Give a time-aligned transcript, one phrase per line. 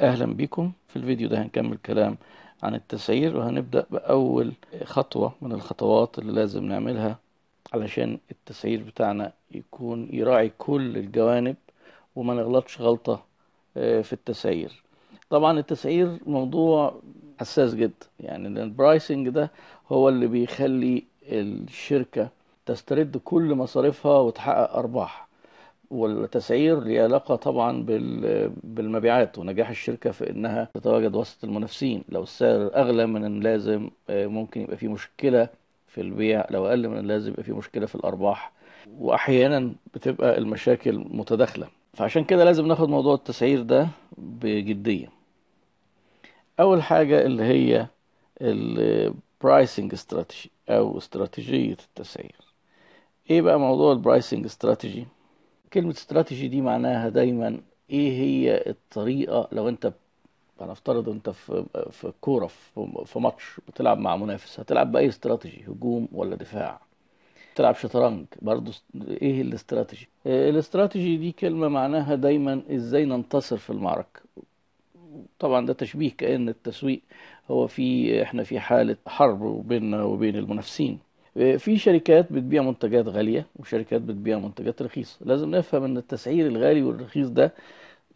[0.00, 0.72] أهلا بكم.
[0.88, 2.16] في الفيديو ده هنكمل كلام
[2.62, 4.52] عن التسعير وهنبدأ بأول
[4.84, 7.18] خطوة من الخطوات اللي لازم نعملها
[7.74, 11.56] علشان التسعير بتاعنا يكون يراعي كل الجوانب
[12.16, 13.22] وما نغلطش غلطة
[13.74, 14.82] في التسعير.
[15.30, 17.00] طبعا التسعير موضوع
[17.40, 19.50] حساس جدا يعني البرايسنج ده
[19.92, 22.28] هو اللي بيخلي الشركة
[22.66, 25.28] تسترد كل مصاريفها وتحقق أرباح
[25.90, 27.82] والتسعير ليه علاقة طبعا
[28.64, 32.04] بالمبيعات ونجاح الشركة في إنها تتواجد وسط المنافسين.
[32.08, 35.48] لو السعر أغلى من اللازم ممكن يبقى في مشكلة
[35.88, 36.44] في البيع.
[36.50, 38.52] لو أقل من اللازم يبقى في مشكلة في الأرباح.
[38.98, 41.68] واحيانا بتبقى المشاكل متداخلة.
[41.94, 45.08] فعشان كده لازم ناخد موضوع التسعير ده بجدية.
[46.60, 47.86] أول حاجة اللي هي
[48.40, 52.36] البرايسنج استراتيجي أو استراتيجية التسعير.
[53.30, 55.06] إيه بقى موضوع ال pricing strategy
[55.72, 57.60] كلمة استراتيجي دي معناها دايما
[57.90, 59.92] إيه هي الطريقة؟ لو أنت
[60.60, 62.46] هنفترض أنت في في كورة
[63.04, 66.80] في ماتش بتلعب مع منافس هتلعب بأي استراتيجي؟ هجوم ولا دفاع؟
[67.54, 68.72] تلعب شطرنج برضو
[69.08, 74.20] إيه الاستراتيجي؟ الاستراتيجي دي كلمة معناها دايما إزاي ننتصر في المعركة.
[75.38, 77.00] طبعا ده تشبيه كأن التسويق
[77.50, 80.98] هو في إحنا في حالة حرب بيننا وبين المنافسين.
[81.34, 85.16] في شركات بتبيع منتجات غالية وشركات بتبيع منتجات رخيصة.
[85.20, 87.52] لازم نفهم إن التسعير الغالي والرخيص ده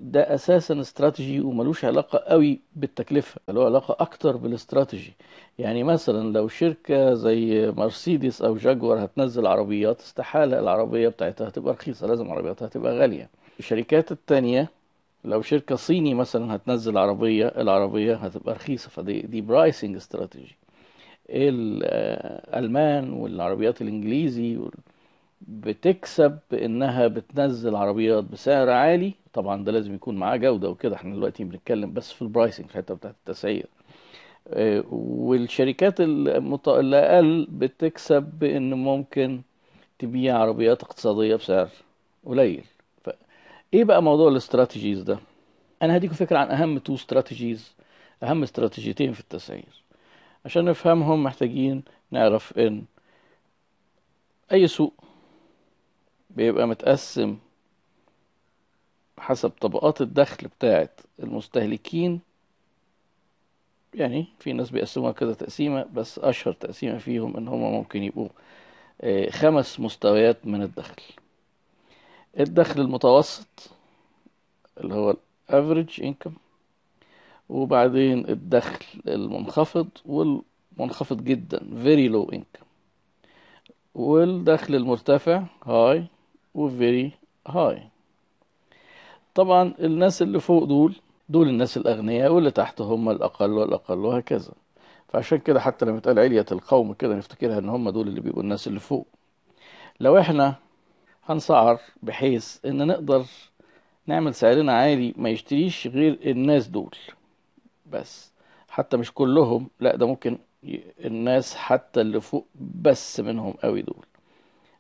[0.00, 5.12] ده أساسا استراتيجي وملوش علاقة قوي بالتكلفة له علاقة أكتر بالاستراتيجي.
[5.58, 12.06] يعني مثلا لو شركة زي مرسيدس أو جاكوار هتنزل عربيات استحالة العربية بتاعتها هتبقى رخيصة
[12.06, 13.28] لازم عربياتها هتبقى غالية.
[13.58, 14.68] الشركات التانية
[15.24, 18.88] لو شركة صيني مثلا هتنزل عربية العربية هتبقى رخيصة.
[18.88, 20.56] فدي دي pricing strategy
[21.30, 24.58] الالمان والعربيات الإنجليزي
[25.41, 29.14] بتكسب بانها بتنزل عربيات بسعر عالي.
[29.33, 30.97] طبعا ده لازم يكون معاه جودة وكده.
[30.97, 33.66] إحنا دلوقتي بنتكلم بس في ال pricing في الحته بتاعت التسعير.
[34.91, 39.41] والشركات اللي أقل بتكسب بإن ممكن
[39.98, 41.69] تبيع عربيات اقتصادية بسعر
[42.27, 42.65] قليل.
[43.75, 45.19] إيه بقى موضوع ال strategies ده؟
[45.82, 47.75] أنا هديكم فكرة عن أهم two strategies
[48.22, 49.84] أهم استراتيجيتين في التسعير.
[50.44, 52.84] عشان نفهمهم محتاجين نعرف إن
[54.53, 54.94] أي سوق
[56.31, 57.38] بيبقى متقسم
[59.19, 62.21] حسب طبقات الدخل بتاعت المستهلكين.
[63.94, 68.28] يعني في ناس بيقسموها كده تقسيمة بس أشهر تقسيمة فيهم إن هما ممكن يبقوا
[69.31, 71.03] خمس مستويات من الدخل.
[72.41, 73.71] الدخل المتوسط
[74.81, 75.16] اللي هو
[75.50, 76.34] الافريج انكم
[77.49, 82.65] وبعدين الدخل المنخفض والمنخفض جدا very low income.
[83.94, 86.03] والدخل المرتفع high
[86.54, 87.10] و very
[87.53, 87.81] high.
[89.34, 90.94] طبعا الناس اللي فوق دول
[91.28, 94.53] دول الناس الأغنياء واللي تحت هم الأقل والأقل وهكذا.
[95.09, 98.66] فعشان كده حتى لما يتقال علية القوم كده نفتكرها إن هم دول اللي بيبقوا الناس
[98.69, 99.06] اللي فوق.
[100.00, 100.54] لو إحنا
[101.27, 103.25] هنسعر بحيث إن نقدر
[104.06, 106.97] نعمل سعرنا عالي ما يشتريش غير الناس دول.
[107.87, 108.33] بس.
[108.69, 110.39] حتى مش كلهم لا ده ممكن
[111.05, 112.47] الناس حتى اللي فوق
[112.83, 114.05] بس منهم قوي دول.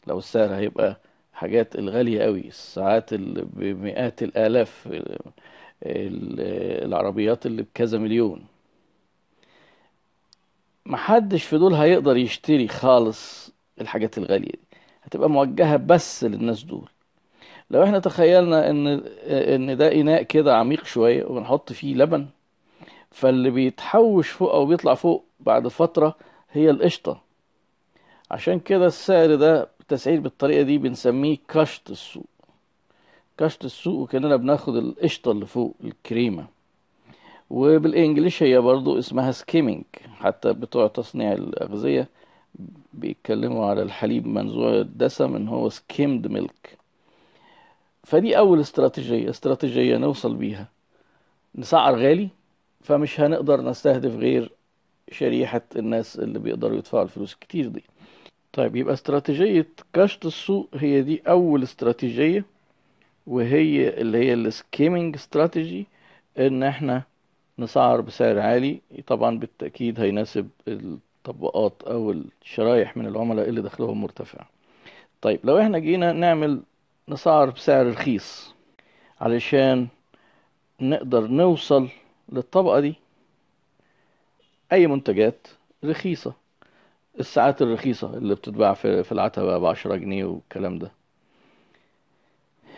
[0.06, 1.00] لو السعر هيبقى
[1.32, 4.88] حاجات الغالية قوي الساعات اللي بمئات الآلاف
[5.82, 8.44] العربيات اللي بكذا مليون.
[10.86, 13.50] محدش في دول هيقدر يشتري خالص
[13.80, 14.60] الحاجات الغالية دي.
[15.02, 16.88] هتبقى موجهة بس للناس دول.
[17.70, 18.86] لو إحنا تخيلنا إن
[19.26, 22.26] إن ده إناء كده عميق شوية وبنحط فيه لبن
[23.14, 26.16] فاللي بيتحوش فوق أو بيطلع فوق بعد فترة
[26.52, 27.20] هي القشطة.
[28.30, 32.26] عشان كده السعر ده التسعير بالطريقة دي بنسميه كشط السوق.
[33.38, 36.46] كشط السوق وكأننا بناخد القشطة اللي فوق الكريمة.
[37.50, 39.84] وبال English هي برضو اسمها skimming
[40.20, 42.08] حتى بتوع تصنيع الأغذية
[42.92, 46.78] بيتكلموا على الحليب منزوع الدسم إن هو skimmed milk
[48.04, 49.30] فدي أول استراتيجية.
[49.30, 50.68] استراتيجية نوصل بيها.
[51.54, 52.28] نسعر غالي
[52.84, 54.52] فمش هنقدر نستهدف غير
[55.10, 57.84] شريحة الناس اللي بيقدروا يدفعوا الفلوس الكتير دي.
[58.52, 62.44] طيب يبقى استراتيجية كشط السوق هي دي أول استراتيجية
[63.26, 65.86] وهي اللي هي السكيمينج استراتيجي
[66.38, 67.02] إن إحنا
[67.58, 68.80] نسعر بسعر عالي.
[69.06, 74.44] طبعا بالتأكيد هيناسب الطبقات أو الشرايح من العملاء اللي دخلهم مرتفع.
[75.22, 76.60] طيب لو إحنا جينا نعمل
[77.08, 78.54] نسعر بسعر رخيص
[79.20, 79.86] علشان
[80.80, 81.88] نقدر نوصل
[82.34, 82.94] للطبقة دي.
[84.72, 85.46] أي منتجات
[85.84, 86.32] رخيصة.
[87.20, 90.92] الساعات الرخيصة اللي بتتباع في العتبة بعشرة جنيه والكلام ده.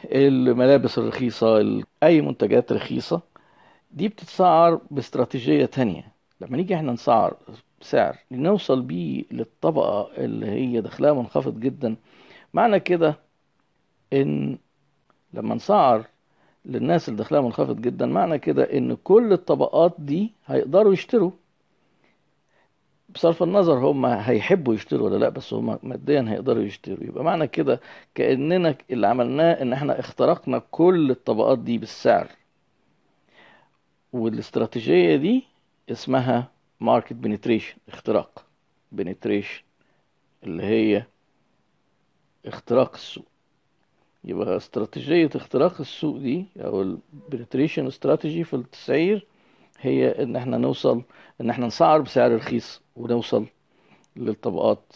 [0.05, 3.21] الملابس الرخيصة أي منتجات رخيصة
[3.91, 6.13] دي بتتسعر باستراتيجية تانية.
[6.41, 7.37] لما نيجي إحنا نسعر
[7.81, 11.97] سعر نوصل بيه للطبقة اللي هي دخلها منخفض جدا
[12.55, 13.17] معنى كده
[14.13, 14.59] إن
[15.33, 16.05] لما نسعر
[16.67, 21.31] للناس اللي دخلها منخفض جدا معنى كده إن كل الطبقات دي هيقدروا يشتروا.
[23.09, 27.05] بصرف النظر هم هيحبوا يشتروا ولا لأ بس هم ماديا هيقدروا يشتروا.
[27.05, 27.81] يبقى معنى كده
[28.15, 32.29] كأننا اللي عملناه إن إحنا اخترقنا كل الطبقات دي بالسعر.
[34.13, 35.45] والاستراتيجية دي
[35.91, 36.49] اسمها
[36.81, 38.45] market penetration اختراق.
[38.93, 39.63] penetration
[40.45, 41.05] اللي هي
[42.47, 43.27] اختراق السوق.
[44.27, 49.27] يبقى استراتيجية اختراق السوق دي أو ال penetration strategy في التسعير
[49.81, 51.03] هي إن إحنا نوصل
[51.41, 53.47] إن إحنا نسعر بسعر رخيص ونوصل
[54.17, 54.93] للطبقات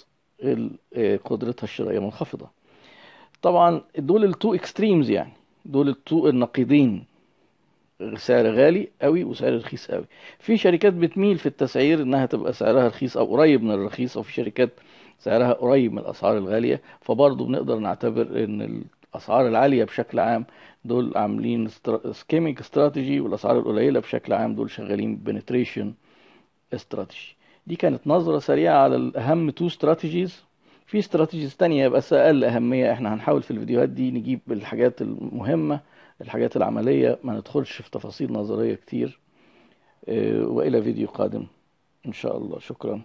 [1.25, 2.50] قدرتها الشرائية منخفضة
[3.43, 5.33] طبعا دول ال two extremes يعني
[5.65, 7.05] دول ال two النقيضين.
[8.17, 10.05] سعر غالي قوي وسعر رخيص قوي.
[10.38, 14.33] في شركات بتميل في التسعير إنها تبقى سعرها رخيص أو قريب من الرخيص أو في
[14.33, 14.71] شركات
[15.19, 16.81] سعرها قريب من الأسعار الغالية.
[17.00, 20.45] فبرضه بنقدر نعتبر إن الأسعار العالية بشكل عام
[20.85, 21.69] دول عاملين
[22.12, 25.94] skimming strategy والأسعار القليلة بشكل عام دول شغالين penetration
[26.75, 27.37] استراتيجي
[27.67, 30.45] دي كانت نظرة سريعة على الأهم تو استراتيجيز
[30.87, 35.81] في استراتيجيز تانية بس أقل أهمية إحنا هنحاول في الفيديوهات دي نجيب الحاجات المهمة
[36.21, 39.21] الحاجات العملية ما ندخلش في تفاصيل نظرية كتير.
[40.43, 41.47] وإلى فيديو قادم
[42.07, 42.59] إن شاء الله.
[42.59, 43.03] شكرا.